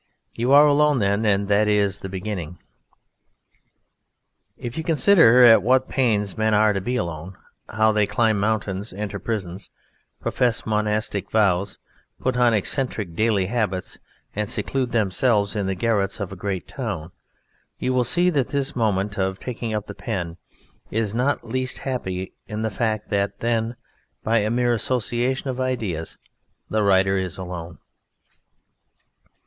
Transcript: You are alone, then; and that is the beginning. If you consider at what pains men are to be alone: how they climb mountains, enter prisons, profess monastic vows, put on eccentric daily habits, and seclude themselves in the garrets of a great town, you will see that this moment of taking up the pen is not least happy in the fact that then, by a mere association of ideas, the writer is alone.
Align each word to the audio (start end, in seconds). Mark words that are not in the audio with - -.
You 0.33 0.51
are 0.51 0.65
alone, 0.65 0.97
then; 0.97 1.27
and 1.27 1.47
that 1.47 1.67
is 1.67 1.99
the 1.99 2.09
beginning. 2.09 2.57
If 4.57 4.75
you 4.75 4.83
consider 4.83 5.45
at 5.45 5.61
what 5.61 5.87
pains 5.89 6.35
men 6.35 6.55
are 6.55 6.73
to 6.73 6.81
be 6.81 6.95
alone: 6.95 7.37
how 7.69 7.91
they 7.91 8.07
climb 8.07 8.39
mountains, 8.39 8.91
enter 8.93 9.19
prisons, 9.19 9.69
profess 10.19 10.65
monastic 10.65 11.29
vows, 11.29 11.77
put 12.19 12.35
on 12.35 12.51
eccentric 12.51 13.13
daily 13.15 13.45
habits, 13.45 13.99
and 14.35 14.49
seclude 14.49 14.91
themselves 14.91 15.55
in 15.55 15.67
the 15.67 15.75
garrets 15.75 16.19
of 16.19 16.31
a 16.31 16.35
great 16.35 16.67
town, 16.67 17.11
you 17.77 17.93
will 17.93 18.03
see 18.03 18.31
that 18.31 18.47
this 18.47 18.75
moment 18.75 19.19
of 19.19 19.37
taking 19.37 19.71
up 19.71 19.85
the 19.85 19.93
pen 19.93 20.37
is 20.89 21.13
not 21.13 21.43
least 21.47 21.77
happy 21.77 22.33
in 22.47 22.63
the 22.63 22.71
fact 22.71 23.09
that 23.11 23.37
then, 23.39 23.75
by 24.23 24.39
a 24.39 24.49
mere 24.49 24.73
association 24.73 25.51
of 25.51 25.59
ideas, 25.61 26.17
the 26.71 26.81
writer 26.81 27.19
is 27.19 27.37
alone. 27.37 27.77